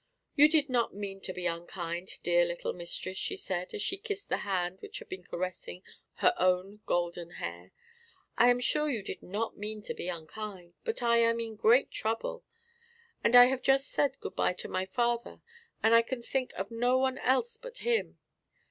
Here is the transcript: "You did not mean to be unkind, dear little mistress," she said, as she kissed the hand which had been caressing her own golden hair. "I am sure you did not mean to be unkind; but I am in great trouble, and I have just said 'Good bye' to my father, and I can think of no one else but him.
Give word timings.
"You 0.35 0.49
did 0.49 0.67
not 0.67 0.95
mean 0.95 1.21
to 1.21 1.31
be 1.31 1.45
unkind, 1.45 2.23
dear 2.23 2.43
little 2.43 2.73
mistress," 2.73 3.19
she 3.19 3.35
said, 3.37 3.71
as 3.75 3.83
she 3.83 3.97
kissed 3.97 4.29
the 4.29 4.37
hand 4.37 4.79
which 4.81 4.97
had 4.97 5.07
been 5.09 5.23
caressing 5.23 5.83
her 6.15 6.33
own 6.39 6.81
golden 6.87 7.33
hair. 7.37 7.71
"I 8.35 8.49
am 8.49 8.59
sure 8.59 8.89
you 8.89 9.03
did 9.03 9.21
not 9.21 9.59
mean 9.59 9.83
to 9.83 9.93
be 9.93 10.07
unkind; 10.09 10.73
but 10.83 11.03
I 11.03 11.17
am 11.19 11.39
in 11.39 11.55
great 11.55 11.91
trouble, 11.91 12.43
and 13.23 13.35
I 13.35 13.45
have 13.45 13.61
just 13.61 13.89
said 13.91 14.19
'Good 14.19 14.35
bye' 14.35 14.53
to 14.53 14.67
my 14.67 14.87
father, 14.87 15.39
and 15.83 15.93
I 15.93 16.01
can 16.01 16.23
think 16.23 16.51
of 16.55 16.71
no 16.71 16.97
one 16.97 17.19
else 17.19 17.55
but 17.57 17.77
him. 17.85 18.17